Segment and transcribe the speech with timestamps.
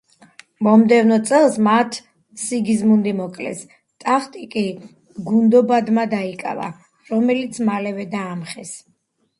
[0.67, 1.97] მომდევნო წელს მათ
[2.45, 3.61] სიგიზმუნდი მოკლეს,
[4.07, 4.65] ტახტი კი
[5.31, 6.73] გუნდობადმა დაიკავა,
[7.15, 8.77] რომელიც მალევე დაამხეს.